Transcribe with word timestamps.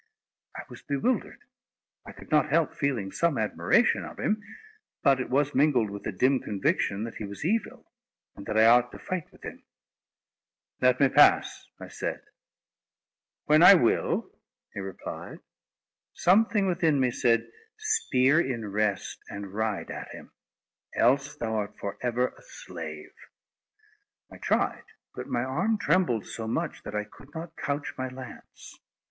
I 0.57 0.63
was 0.67 0.81
bewildered. 0.81 1.41
I 2.07 2.11
could 2.11 2.31
not 2.31 2.49
help 2.49 2.73
feeling 2.73 3.11
some 3.11 3.37
admiration 3.37 4.03
of 4.03 4.17
him, 4.19 4.41
but 5.03 5.19
it 5.21 5.29
was 5.29 5.53
mingled 5.53 5.91
with 5.91 6.07
a 6.07 6.11
dim 6.11 6.39
conviction 6.39 7.03
that 7.03 7.17
he 7.17 7.23
was 7.23 7.45
evil, 7.45 7.91
and 8.35 8.47
that 8.47 8.57
I 8.57 8.65
ought 8.65 8.91
to 8.93 8.97
fight 8.97 9.31
with 9.31 9.43
him. 9.43 9.63
"Let 10.81 10.99
me 10.99 11.07
pass," 11.07 11.67
I 11.79 11.87
said. 11.89 12.23
"When 13.45 13.61
I 13.61 13.75
will," 13.75 14.31
he 14.73 14.79
replied. 14.79 15.37
Something 16.15 16.65
within 16.65 16.99
me 16.99 17.11
said: 17.11 17.51
"Spear 17.77 18.39
in 18.41 18.71
rest, 18.71 19.19
and 19.29 19.53
ride 19.53 19.91
at 19.91 20.09
him! 20.15 20.31
else 20.95 21.35
thou 21.35 21.53
art 21.57 21.77
for 21.77 21.99
ever 22.01 22.29
a 22.29 22.41
slave." 22.41 23.13
I 24.31 24.37
tried, 24.39 24.85
but 25.13 25.27
my 25.27 25.43
arm 25.43 25.77
trembled 25.77 26.25
so 26.25 26.47
much, 26.47 26.81
that 26.81 26.95
I 26.95 27.03
could 27.03 27.35
not 27.35 27.55
couch 27.55 27.93
my 27.99 28.07
lance. 28.09 28.79